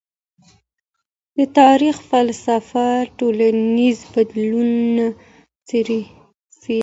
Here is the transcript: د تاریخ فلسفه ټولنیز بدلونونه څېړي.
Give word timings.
د 1.37 1.39
تاریخ 1.59 1.95
فلسفه 2.11 2.85
ټولنیز 3.17 3.97
بدلونونه 4.13 5.05
څېړي. 5.67 6.01